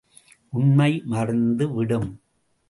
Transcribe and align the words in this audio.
உண்மை 0.53 1.01
மறைந்து 1.05 1.67
விடும்! 1.73 2.09